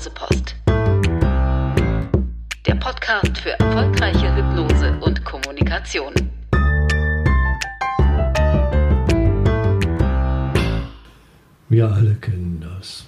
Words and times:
Hypnosepost. 0.00 0.54
Der 2.66 2.74
Podcast 2.76 3.38
für 3.38 3.58
erfolgreiche 3.58 4.34
Hypnose 4.34 4.98
und 5.00 5.22
Kommunikation. 5.24 6.14
Wir 11.68 11.92
alle 11.92 12.14
kennen 12.14 12.60
das. 12.62 13.04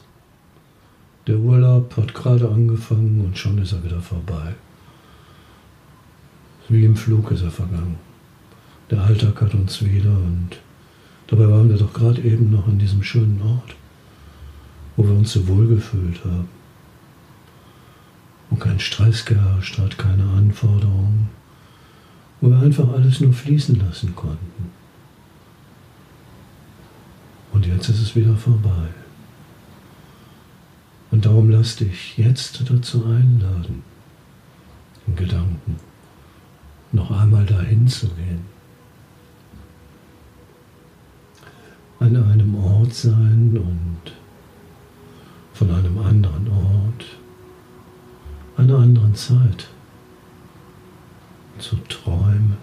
Der 1.27 1.39
Urlaub 1.39 1.97
hat 1.97 2.13
gerade 2.13 2.49
angefangen 2.49 3.23
und 3.25 3.39
schon 3.39 3.57
ist 3.59 3.73
er 3.73 3.83
wieder 3.83 4.01
vorbei. 4.01 4.55
Wie 6.69 6.85
im 6.85 6.97
Flug 6.97 7.31
ist 7.31 7.43
er 7.43 7.51
vergangen. 7.51 7.99
Der 8.91 9.01
Alltag 9.01 9.41
hat 9.41 9.55
uns 9.55 9.83
wieder 9.83 10.11
und 10.11 10.51
dabei 11.29 11.49
waren 11.49 11.71
wir 11.71 11.79
doch 11.79 11.95
gerade 11.95 12.21
eben 12.21 12.51
noch 12.51 12.67
an 12.67 12.79
diesem 12.79 13.03
schönen 13.03 13.41
Ort, 13.43 13.75
wo 14.97 15.05
wir 15.05 15.15
uns 15.15 15.33
so 15.33 15.49
wohl 15.49 15.67
gefühlt 15.69 16.23
haben. 16.25 16.62
Wo 18.53 18.59
kein 18.59 18.79
Stress 18.79 19.25
geherrscht 19.25 19.79
hat, 19.79 19.97
keine 19.97 20.25
Anforderungen, 20.25 21.31
wo 22.43 22.51
wir 22.51 22.59
einfach 22.59 22.87
alles 22.93 23.21
nur 23.21 23.33
fließen 23.33 23.81
lassen 23.81 24.15
konnten. 24.15 24.71
Und 27.55 27.65
jetzt 27.65 27.89
ist 27.89 28.03
es 28.03 28.15
wieder 28.15 28.37
vorbei. 28.37 28.89
Und 31.11 31.25
darum 31.25 31.49
lass 31.49 31.77
dich 31.77 32.19
jetzt 32.19 32.63
dazu 32.69 33.07
einladen, 33.07 33.83
in 35.07 35.17
Gedanken 35.17 35.77
noch 36.93 37.11
einmal 37.11 37.47
dahin 37.47 37.89
zu 37.89 38.07
gehen. 38.09 38.45
An 42.01 42.17
einem 42.17 42.55
Ort 42.55 42.93
sein 42.93 43.57
und 43.57 44.13
von 45.55 45.71
einem 45.71 45.99
anderen 46.01 46.49
Ort, 46.49 47.22
einer 48.63 48.79
anderen 48.79 49.15
Zeit 49.15 49.69
zu 51.59 51.77
träumen, 51.89 52.57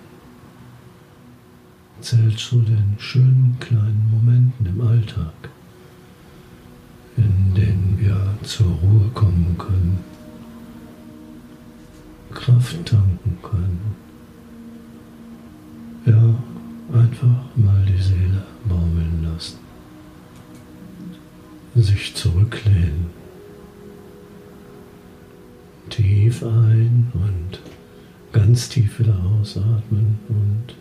zählt 2.00 2.40
zu 2.40 2.62
den 2.62 2.96
schönen 2.98 3.58
kleinen 3.60 4.10
Momenten 4.10 4.66
im 4.66 4.82
Alltag, 4.82 5.34
in 7.18 7.54
denen 7.54 7.98
wir 8.00 8.18
zur 8.44 8.68
Ruhe 8.68 9.10
kommen 9.14 9.56
können, 9.58 10.00
Kraft 12.34 12.86
tanken 12.86 13.38
können. 13.42 13.96
Ja, 16.06 16.98
einfach 16.98 17.56
mal 17.56 17.86
die 17.86 18.02
Seele 18.02 18.44
baumeln 18.68 19.24
lassen. 19.24 19.58
Sich 21.76 22.16
zurücklehnen. 22.16 23.08
Tief 26.00 26.44
ein 26.44 27.12
und 27.14 27.60
ganz 28.32 28.70
tief 28.70 29.02
wieder 29.02 29.20
ausatmen 29.22 30.18
und 30.30 30.74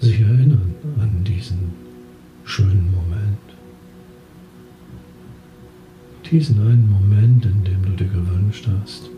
sich 0.00 0.18
erinnern 0.18 0.74
an 0.98 1.22
diesen 1.24 1.74
schönen 2.44 2.90
Moment. 2.90 3.38
Diesen 6.30 6.58
einen 6.58 6.88
Moment, 6.88 7.44
in 7.44 7.64
dem 7.64 7.82
du 7.82 7.90
dir 7.90 8.08
gewünscht 8.08 8.66
hast, 8.80 9.10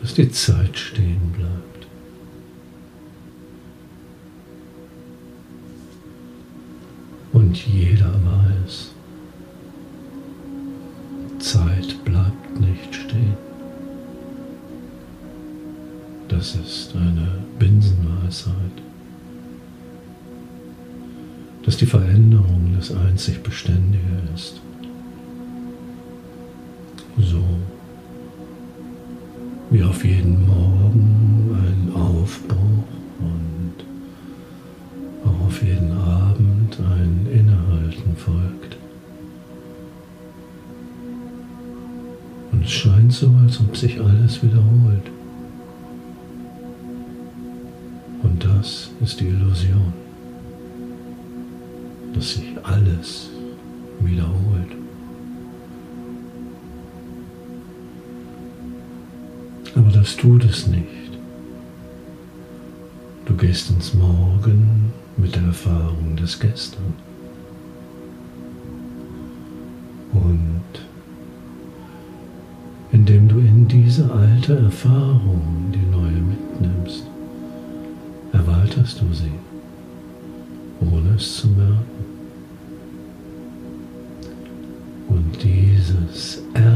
dass 0.00 0.14
die 0.14 0.30
Zeit 0.30 0.78
stehen 0.78 1.32
bleibt. 1.36 1.88
Und 7.32 7.66
jeder 7.66 8.14
weiß, 8.24 8.92
Zeit 11.40 12.04
bleibt 12.04 12.60
nicht 12.60 12.94
stehen. 12.94 13.34
Das 16.28 16.54
ist 16.54 16.94
eine 16.94 17.38
Binsenweisheit, 17.58 18.54
dass 21.64 21.76
die 21.76 21.86
Veränderung 21.86 22.74
das 22.76 22.94
einzig 22.94 23.42
Beständige 23.42 24.04
ist. 24.34 24.60
So 27.18 27.42
wie 29.70 29.82
auf 29.82 30.04
jeden 30.04 30.46
Und 42.60 42.66
es 42.66 42.72
scheint 42.72 43.10
so, 43.10 43.30
als 43.42 43.58
ob 43.58 43.74
sich 43.74 43.98
alles 43.98 44.42
wiederholt. 44.42 45.10
Und 48.22 48.44
das 48.44 48.90
ist 49.00 49.18
die 49.18 49.28
Illusion, 49.28 49.94
dass 52.12 52.34
sich 52.34 52.52
alles 52.62 53.30
wiederholt. 54.00 54.76
Aber 59.74 59.90
das 59.90 60.14
tut 60.16 60.44
es 60.44 60.66
nicht. 60.66 60.84
Du 63.24 63.34
gehst 63.36 63.70
ins 63.70 63.94
Morgen 63.94 64.92
mit 65.16 65.34
der 65.34 65.44
Erfahrung 65.44 66.14
des 66.14 66.38
Gestern. 66.38 66.92
Alte 74.40 74.56
Erfahrung 74.62 75.70
die 75.70 75.84
neue 75.94 76.12
mitnimmst, 76.12 77.04
erweiterst 78.32 78.98
du 79.02 79.12
sie, 79.12 79.32
ohne 80.80 81.16
es 81.16 81.36
zu 81.36 81.48
merken. 81.48 81.84
Und 85.08 85.42
dieses 85.42 86.42
Erweitern 86.54 86.69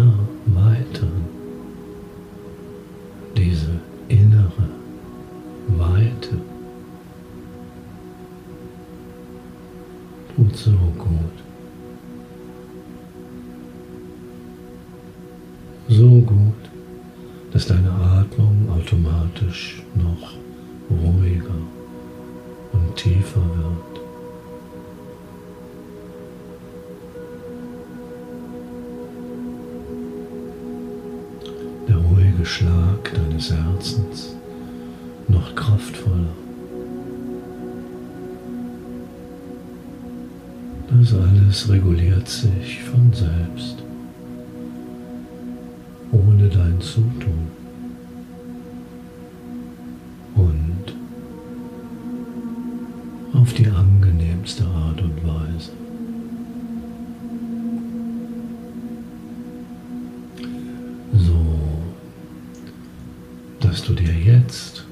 wird. 23.40 24.00
Der 31.88 31.96
ruhige 31.96 32.44
Schlag 32.44 33.12
deines 33.14 33.50
Herzens 33.50 34.36
noch 35.28 35.54
kraftvoller. 35.54 36.34
Das 40.88 41.12
alles 41.14 41.68
reguliert 41.68 42.28
sich 42.28 42.82
von 42.82 43.12
selbst, 43.12 43.82
ohne 46.12 46.48
dein 46.48 46.80
Zutun. 46.80 47.63
Auf 53.44 53.52
die 53.52 53.66
angenehmste 53.66 54.64
Art 54.64 55.02
und 55.02 55.22
Weise. 55.22 55.72
So, 61.12 61.58
dass 63.60 63.82
du 63.82 63.92
dir 63.92 64.14
jetzt, 64.14 64.86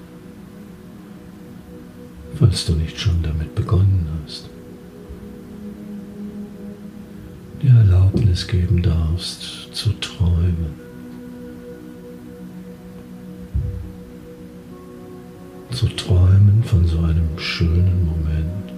falls 2.38 2.66
du 2.66 2.74
nicht 2.74 3.00
schon 3.00 3.22
damit 3.22 3.54
begonnen 3.54 4.06
hast, 4.22 4.50
die 7.62 7.68
Erlaubnis 7.68 8.46
geben 8.46 8.82
darfst 8.82 9.74
zu 9.74 9.94
träumen. 9.94 10.74
Zu 15.70 15.86
träumen 15.96 16.51
von 16.64 16.86
so 16.86 16.98
einem 16.98 17.38
schönen 17.38 18.06
Moment, 18.06 18.72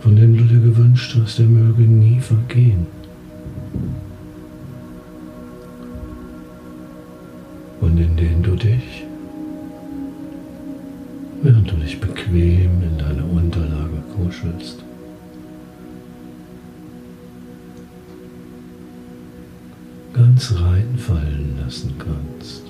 von 0.00 0.16
dem 0.16 0.36
du 0.36 0.44
dir 0.44 0.60
gewünscht 0.60 1.16
hast, 1.20 1.38
er 1.38 1.46
möge 1.46 1.82
nie 1.82 2.20
vergehen. 2.20 2.86
Und 7.80 7.98
in 7.98 8.16
den 8.16 8.42
du 8.42 8.56
dich, 8.56 9.04
während 11.42 11.70
du 11.70 11.76
dich 11.76 12.00
bequem 12.00 12.82
in 12.82 12.98
deine 12.98 13.24
Unterlage 13.24 14.02
kuschelst, 14.16 14.84
ganz 20.12 20.52
reinfallen 20.52 21.58
lassen 21.62 21.94
kannst 21.98 22.67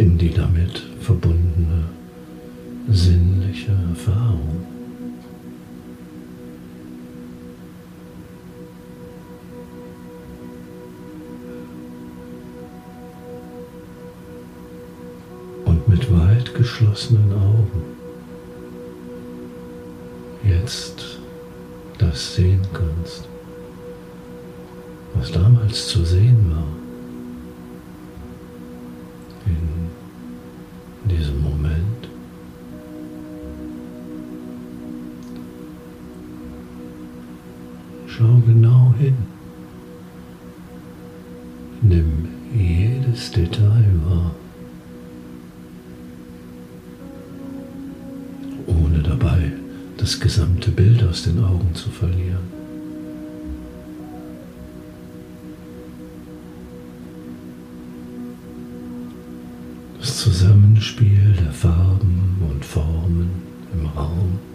in 0.00 0.16
die 0.16 0.30
damit 0.30 0.82
verbundene 1.00 1.84
sinnliche 2.88 3.72
Erfahrung. 3.90 4.66
Und 15.66 15.86
mit 15.86 16.10
weit 16.10 16.54
geschlossenen 16.54 17.30
Augen 17.34 17.82
jetzt 20.48 21.18
das 21.98 22.36
sehen 22.36 22.62
kannst, 22.72 23.28
was 25.12 25.30
damals 25.30 25.88
zu 25.88 26.02
sehen 26.06 26.52
war. 26.52 26.79
Schau 38.20 38.42
genau 38.46 38.92
hin. 38.98 39.16
Nimm 41.80 42.28
jedes 42.54 43.30
Detail 43.30 43.94
wahr. 44.04 44.34
Ohne 48.66 48.98
dabei 48.98 49.52
das 49.96 50.20
gesamte 50.20 50.70
Bild 50.70 51.02
aus 51.02 51.22
den 51.22 51.42
Augen 51.42 51.74
zu 51.74 51.88
verlieren. 51.88 52.46
Das 59.98 60.18
Zusammenspiel 60.18 61.36
der 61.42 61.52
Farben 61.52 62.36
und 62.50 62.66
Formen 62.66 63.30
im 63.72 63.86
Raum. 63.86 64.49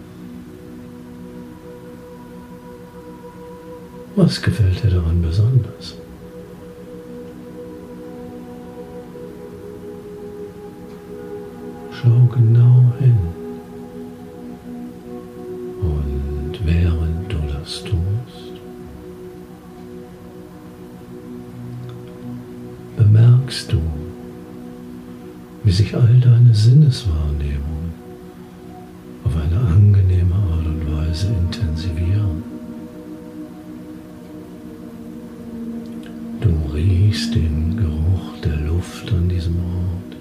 Was 4.18 4.40
gefällt 4.40 4.82
dir 4.82 4.88
daran 4.88 5.20
besonders? 5.20 5.94
Schau 11.92 12.26
genau 12.34 12.82
hin. 12.98 13.18
Und 15.82 16.58
während 16.64 17.30
du 17.30 17.36
das 17.52 17.84
tust, 17.84 18.54
bemerkst 22.96 23.70
du, 23.70 23.82
wie 25.62 25.72
sich 25.72 25.94
all 25.94 26.18
deine 26.20 26.54
Sinneswahrnehmungen 26.54 27.92
auf 29.24 29.36
eine 29.36 29.60
angenehme 29.60 30.34
Art 30.36 30.64
und 30.64 30.90
Weise 30.90 31.26
intensivieren. 31.26 32.55
Riechst 37.26 37.34
den 37.34 37.76
Geruch 37.76 38.40
der 38.44 38.56
Luft 38.56 39.12
an 39.12 39.28
diesem 39.28 39.56
Ort 39.56 40.16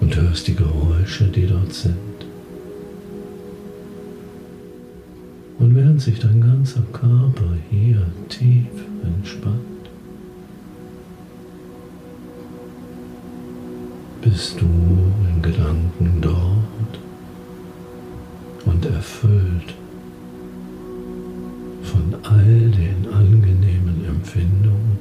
und 0.00 0.16
hörst 0.16 0.46
die 0.48 0.54
Geräusche, 0.54 1.24
die 1.24 1.46
dort 1.46 1.72
sind. 1.72 1.94
Und 5.58 5.74
während 5.74 6.00
sich 6.00 6.18
dein 6.18 6.40
ganzer 6.40 6.82
Körper 6.92 7.54
hier 7.70 8.04
tief 8.28 8.66
entspannt, 9.02 9.60
bist 14.22 14.60
du 14.60 14.66
in 14.66 15.42
Gedanken 15.42 16.18
dort 16.20 16.98
und 18.66 18.84
erfüllt 18.86 19.74
von 21.82 22.14
all 22.22 22.70
den 22.70 23.12
angenehmen 23.12 24.04
Empfindungen, 24.06 24.93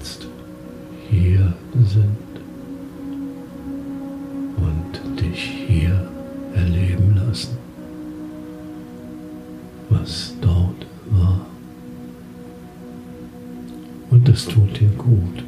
jetzt 0.00 0.26
hier 1.10 1.52
sind 1.74 2.16
und 4.56 5.20
dich 5.20 5.42
hier 5.68 6.10
erleben 6.54 7.16
lassen, 7.16 7.58
was 9.90 10.34
dort 10.40 10.86
war. 11.10 11.44
Und 14.10 14.26
das 14.26 14.46
tut 14.46 14.80
dir 14.80 14.88
gut. 14.96 15.44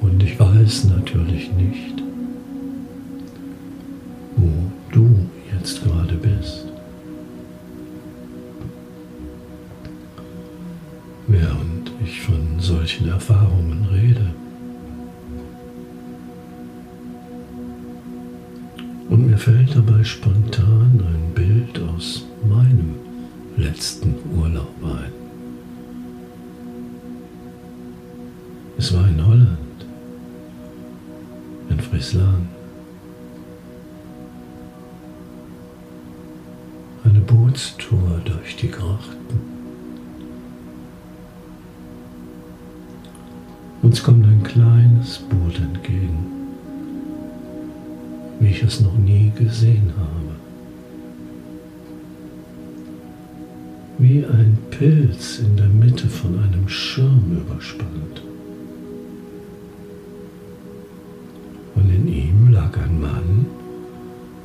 Und 0.00 0.22
ich 0.22 0.38
weiß 0.38 0.84
natürlich 0.84 1.52
nicht, 1.52 2.03
Friesland. 31.90 32.48
Eine 37.04 37.20
Bootstour 37.20 38.20
durch 38.24 38.56
die 38.56 38.70
Grachten. 38.70 39.40
Uns 43.82 44.02
kommt 44.02 44.24
ein 44.24 44.42
kleines 44.42 45.18
Boot 45.18 45.58
entgegen, 45.58 46.26
wie 48.40 48.48
ich 48.48 48.62
es 48.62 48.80
noch 48.80 48.96
nie 48.96 49.30
gesehen 49.36 49.92
habe. 49.98 50.36
Wie 53.98 54.24
ein 54.24 54.56
Pilz 54.70 55.38
in 55.38 55.56
der 55.56 55.68
Mitte 55.68 56.08
von 56.08 56.38
einem 56.38 56.68
Schirm 56.68 57.42
überspannt. 57.46 58.22
Lag 62.74 62.84
ein 62.84 63.00
Mann 63.00 63.46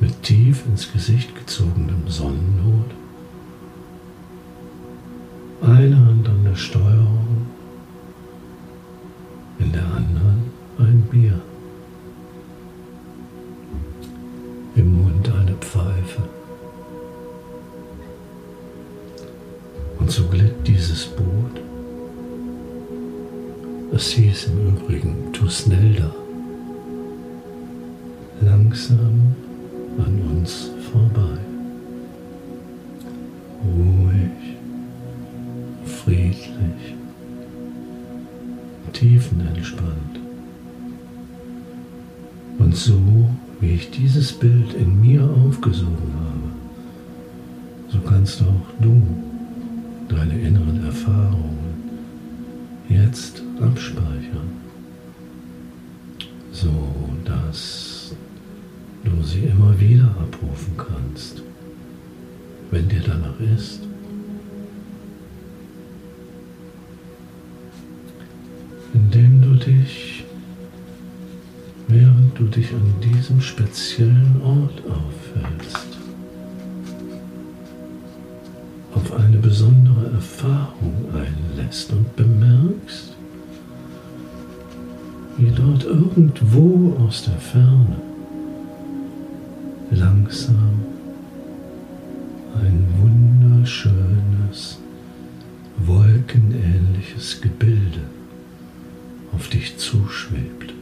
mit 0.00 0.22
tief 0.22 0.64
ins 0.66 0.92
Gesicht 0.92 1.34
gezogenem 1.34 2.08
Sonnenhut, 2.08 2.90
eine 5.62 5.96
Hand 5.96 6.28
an 6.28 6.44
der 6.44 6.56
Steuerung, 6.56 7.46
in 9.58 9.72
der 9.72 9.84
anderen 9.84 10.50
ein 10.78 11.02
Bier. 11.10 11.40
Im 14.76 15.02
Mund 15.02 15.30
eine 15.30 15.54
Pfeife. 15.56 16.22
Und 19.98 20.10
so 20.10 20.24
glitt 20.28 20.66
dieses 20.66 21.04
Boot. 21.06 21.60
Es 23.92 24.12
hieß 24.12 24.46
im 24.46 24.68
Übrigen 24.68 25.32
Tusnelda. 25.32 26.19
Langsam 28.70 29.34
an 29.98 30.20
uns 30.30 30.70
vorbei. 30.92 31.38
Ruhig, 33.64 34.56
friedlich, 35.84 36.94
tiefenentspannt. 38.92 40.20
Und 42.60 42.76
so, 42.76 43.02
wie 43.58 43.70
ich 43.70 43.90
dieses 43.90 44.32
Bild 44.32 44.74
in 44.74 45.00
mir 45.00 45.24
aufgesogen 45.24 46.14
habe, 46.14 46.52
so 47.88 47.98
kannst 48.08 48.40
auch 48.42 48.80
du 48.80 49.02
deine 50.08 50.38
inneren 50.38 50.84
Erfahrungen 50.84 51.74
jetzt 52.88 53.42
abspeichern, 53.60 54.52
so 56.52 56.70
dass 57.24 57.99
du 59.04 59.22
sie 59.22 59.44
immer 59.44 59.78
wieder 59.78 60.14
abrufen 60.20 60.76
kannst, 60.76 61.42
wenn 62.70 62.88
dir 62.88 63.02
danach 63.06 63.38
ist. 63.40 63.80
Indem 68.92 69.42
du 69.42 69.54
dich 69.54 70.10
du 72.40 72.46
dich 72.46 72.72
an 72.72 72.94
diesem 73.02 73.38
speziellen 73.40 74.40
Ort 74.42 74.82
aufhältst, 74.88 75.98
auf 78.94 79.12
eine 79.12 79.36
besondere 79.36 80.10
Erfahrung 80.12 80.94
einlässt 81.12 81.92
und 81.92 82.16
bemerkst, 82.16 83.14
wie 85.36 85.50
dort 85.50 85.84
irgendwo 85.84 86.96
aus 87.04 87.24
der 87.24 87.38
Ferne 87.38 88.09
langsam 90.00 90.80
ein 92.54 92.86
wunderschönes, 93.00 94.78
wolkenähnliches 95.78 97.40
Gebilde 97.42 98.00
auf 99.32 99.48
dich 99.48 99.76
zuschwebt. 99.76 100.72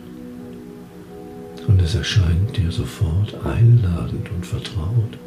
Und 1.67 1.83
es 1.83 1.97
erscheint 1.97 2.57
dir 2.57 2.71
sofort 2.71 3.35
einladend 3.45 4.31
und 4.31 4.47
vertraut. 4.47 5.19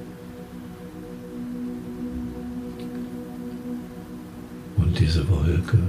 Und 4.77 4.99
diese 4.99 5.27
Wolke 5.29 5.79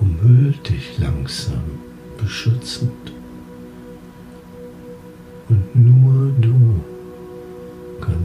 umhüllt 0.00 0.68
dich 0.68 0.98
langsam, 0.98 1.62
beschützend. 2.18 3.12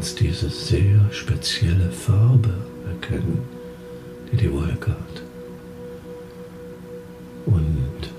Kannst 0.02 0.20
diese 0.20 0.50
sehr 0.50 1.00
spezielle 1.12 1.92
Farbe 1.92 2.56
erkennen, 2.88 3.38
die 4.32 4.38
die 4.38 4.52
Wolke 4.52 4.90
hat. 4.90 5.22
Und 7.46 8.10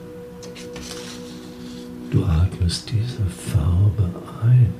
du 2.12 2.24
atmest 2.24 2.88
diese 2.88 3.24
Farbe 3.26 4.08
ein 4.44 4.72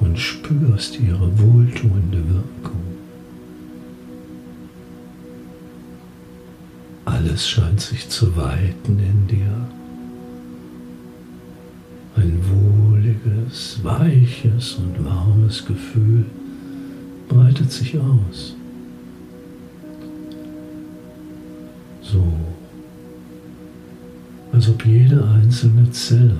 und 0.00 0.18
spürst 0.18 0.98
ihre 0.98 1.30
wohltuende 1.38 2.28
Wirkung. 2.28 2.82
Alles 7.04 7.48
scheint 7.48 7.80
sich 7.80 8.08
zu 8.08 8.36
weiten 8.36 8.98
in 8.98 9.28
dir. 9.28 9.85
Weiches 13.86 14.74
und 14.74 15.04
warmes 15.04 15.64
Gefühl 15.64 16.24
breitet 17.28 17.70
sich 17.70 17.96
aus. 17.98 18.56
So, 22.02 22.24
als 24.52 24.68
ob 24.68 24.84
jede 24.84 25.24
einzelne 25.24 25.88
Zelle 25.92 26.38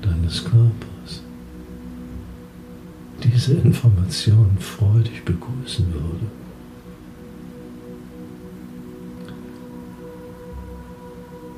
deines 0.00 0.44
Körpers 0.44 1.22
diese 3.22 3.54
Information 3.54 4.56
freudig 4.60 5.24
begrüßen 5.24 5.86
würde. 5.92 6.26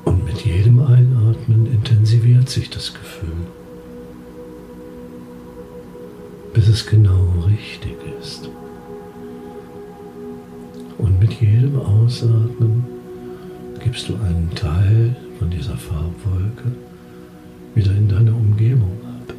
Und 0.05 0.25
mit 0.25 0.43
jedem 0.43 0.79
Einatmen 0.79 1.67
intensiviert 1.67 2.49
sich 2.49 2.69
das 2.71 2.93
Gefühl, 2.93 3.45
es 6.71 6.85
genau 6.85 7.27
richtig 7.47 7.97
ist. 8.21 8.49
Und 10.97 11.19
mit 11.19 11.33
jedem 11.33 11.77
Ausatmen 11.77 12.85
gibst 13.83 14.07
du 14.07 14.15
einen 14.15 14.49
Teil 14.55 15.15
von 15.37 15.49
dieser 15.49 15.75
Farbwolke 15.75 16.71
wieder 17.75 17.91
in 17.91 18.07
deine 18.07 18.33
Umgebung 18.33 18.97
ab 19.03 19.33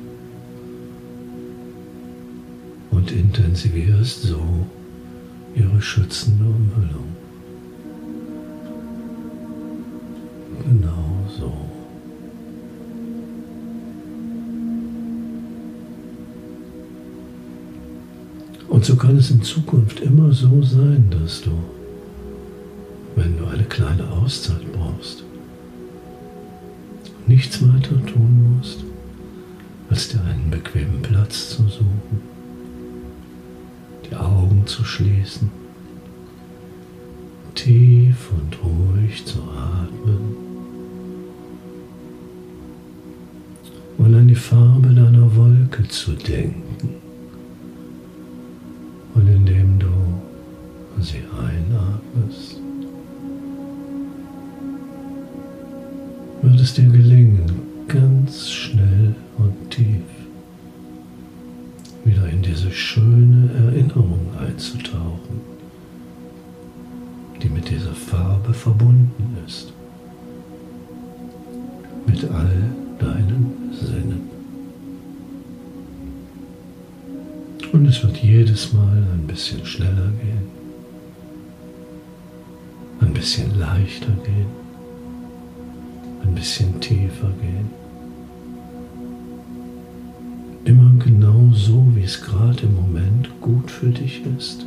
und 2.91 3.11
intensivierst 3.11 4.23
so 4.23 4.67
ihre 5.55 5.81
schützende 5.81 6.45
Umhüllung. 6.45 7.17
Genau 10.65 11.27
so. 11.39 11.72
Und 18.83 18.87
so 18.87 18.97
kann 18.97 19.17
es 19.17 19.31
in 19.31 19.41
Zukunft 19.43 20.01
immer 20.01 20.33
so 20.33 20.61
sein, 20.61 21.07
dass 21.09 21.43
du, 21.43 21.53
wenn 23.15 23.39
du 23.39 23.45
eine 23.45 23.63
kleine 23.63 24.11
Auszeit 24.11 24.73
brauchst, 24.73 25.23
nichts 27.29 27.63
weiter 27.63 28.05
tun 28.07 28.57
musst, 28.59 28.83
als 29.89 30.09
dir 30.09 30.21
einen 30.25 30.51
bequemen 30.51 31.01
Platz 31.01 31.51
zu 31.51 31.63
suchen, 31.69 32.23
die 34.11 34.17
Augen 34.17 34.67
zu 34.67 34.83
schließen, 34.83 35.49
tief 37.55 38.33
und 38.33 38.59
ruhig 38.65 39.25
zu 39.25 39.39
atmen 39.43 40.35
und 43.99 44.13
an 44.13 44.27
die 44.27 44.35
Farbe 44.35 44.89
deiner 44.89 45.37
Wolke 45.37 45.87
zu 45.87 46.15
denken. 46.15 46.72
Es 56.63 56.75
dir 56.75 56.89
gelingen, 56.89 57.51
ganz 57.89 58.49
schnell 58.49 59.17
und 59.37 59.71
tief 59.71 60.05
wieder 62.05 62.29
in 62.29 62.41
diese 62.41 62.71
schöne 62.71 63.51
Erinnerung 63.53 64.29
einzutauchen, 64.39 65.41
die 67.43 67.49
mit 67.49 67.69
dieser 67.69 67.93
Farbe 67.93 68.55
verbunden 68.55 69.37
ist, 69.45 69.73
mit 72.07 72.23
all 72.31 72.71
deinen 73.01 73.73
Sinnen. 73.73 74.31
Und 77.73 77.87
es 77.87 78.05
wird 78.05 78.19
jedes 78.19 78.73
Mal 78.73 79.05
ein 79.15 79.27
bisschen 79.27 79.67
schneller 79.67 80.13
gehen, 80.21 80.47
ein 83.01 83.13
bisschen 83.13 83.59
leichter 83.59 84.13
gehen, 84.25 84.62
ein 86.33 86.35
bisschen 86.35 86.81
tiefer 86.81 87.31
gehen. 87.41 87.71
Immer 90.65 90.93
genau 91.05 91.51
so, 91.53 91.87
wie 91.95 92.05
es 92.05 92.23
gerade 92.23 92.63
im 92.63 92.75
Moment 92.75 93.29
gut 93.41 93.71
für 93.71 93.91
dich 93.91 94.23
ist 94.39 94.65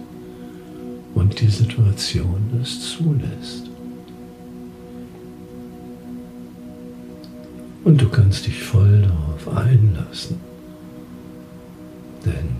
und 1.15 1.39
die 1.39 1.47
Situation 1.47 2.37
es 2.61 2.95
zulässt. 2.95 3.63
Und 7.83 8.01
du 8.01 8.09
kannst 8.09 8.45
dich 8.45 8.63
voll 8.63 9.01
darauf 9.01 9.57
einlassen, 9.57 10.37
denn 12.25 12.57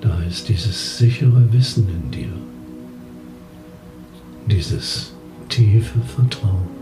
da 0.00 0.22
ist 0.22 0.48
dieses 0.48 0.98
sichere 0.98 1.52
Wissen 1.52 1.88
in 1.88 2.10
dir, 2.10 2.32
dieses 4.46 5.12
tiefe 5.48 5.98
Vertrauen, 6.00 6.77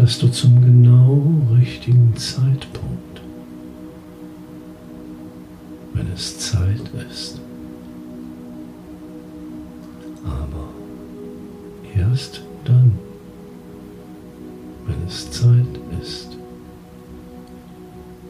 dass 0.00 0.18
du 0.18 0.28
zum 0.28 0.62
genau 0.64 1.22
richtigen 1.54 2.16
Zeitpunkt, 2.16 3.20
wenn 5.92 6.06
es 6.14 6.38
Zeit 6.38 6.90
ist, 7.10 7.38
aber 10.24 10.70
erst 11.94 12.40
dann, 12.64 12.92
wenn 14.86 15.06
es 15.06 15.30
Zeit 15.30 15.66
ist, 16.00 16.30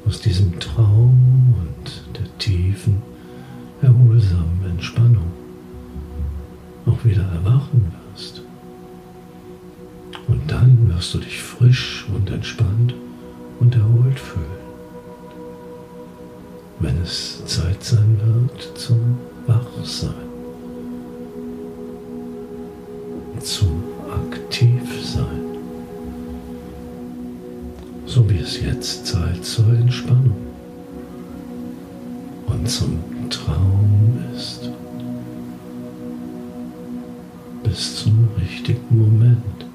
aus 0.09 0.21
diesem 0.21 0.59
Traum 0.59 1.55
und 1.57 2.19
der 2.19 2.39
tiefen, 2.39 3.01
erholsamen 3.81 4.61
Entspannung 4.71 5.31
auch 6.87 7.05
wieder 7.05 7.23
erwachen 7.23 7.93
wirst. 7.93 8.00
Wirst 11.01 11.15
du 11.15 11.19
dich 11.19 11.43
frisch 11.43 12.05
und 12.15 12.31
entspannt 12.31 12.95
und 13.59 13.75
erholt 13.75 14.21
fühlen, 14.21 14.45
wenn 16.79 17.01
es 17.01 17.43
Zeit 17.47 17.83
sein 17.83 18.21
wird 18.23 18.79
zum 18.79 19.17
Wachsein, 19.47 20.13
zum 23.41 23.83
Aktivsein 24.13 25.41
so 28.05 28.29
wie 28.29 28.41
es 28.41 28.61
jetzt 28.61 29.07
Zeit 29.07 29.43
zur 29.43 29.73
Entspannung 29.73 30.37
und 32.47 32.69
zum 32.69 33.01
Traum 33.31 34.19
ist. 34.37 34.69
bis 37.63 37.97
zum 37.97 38.29
richtigen 38.39 38.99
Moment. 38.99 39.70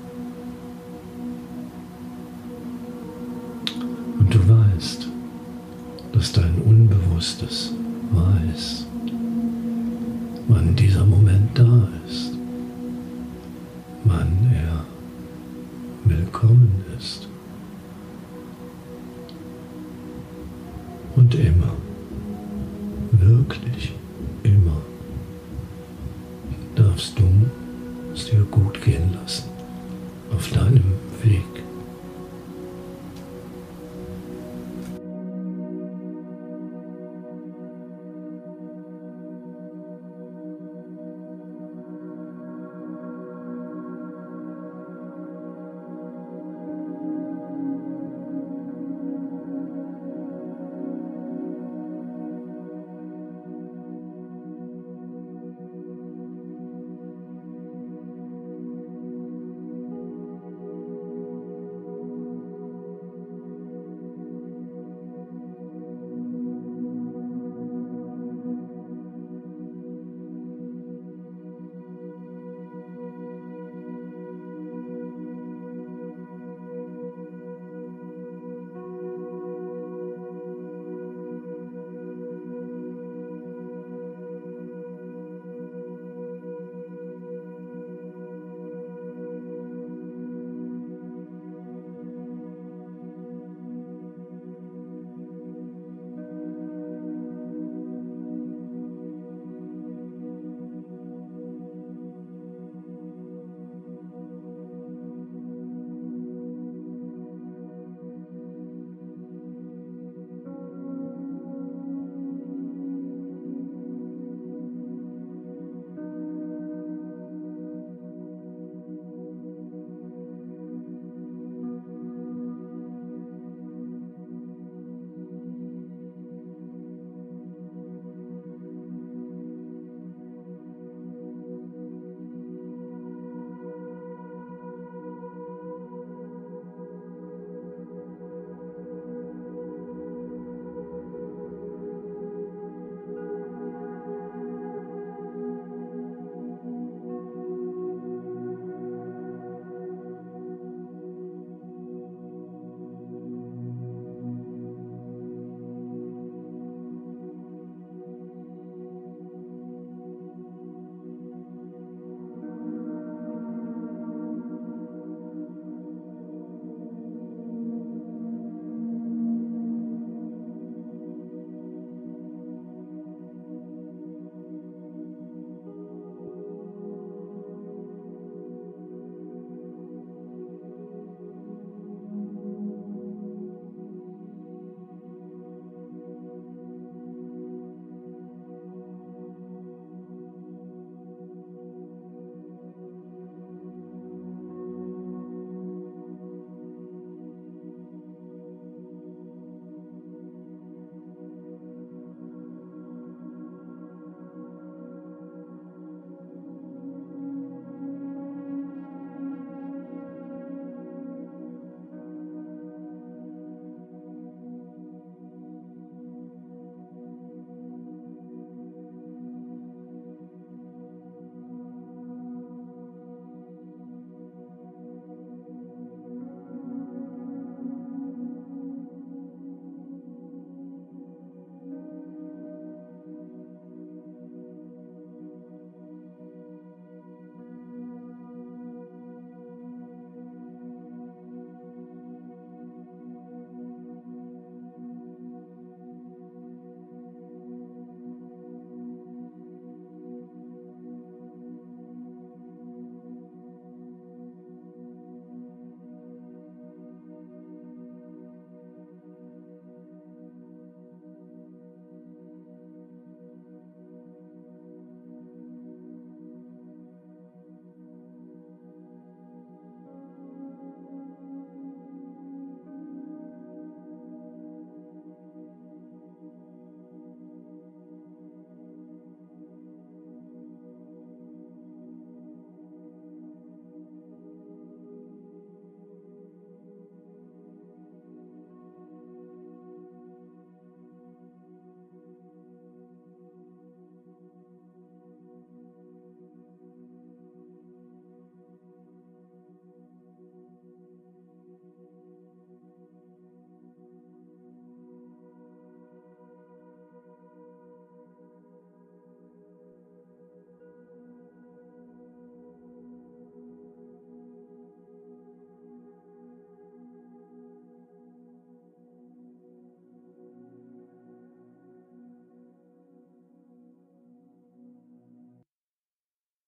Und 21.15 21.33
immer, 21.35 21.73
wirklich 23.11 23.93
immer, 24.43 24.81
darfst 26.75 27.17
du 27.17 27.23
es 28.13 28.25
dir 28.25 28.45
gut 28.51 28.81
gehen 28.83 29.13
lassen 29.21 29.49
auf 30.35 30.51
deinem 30.51 30.83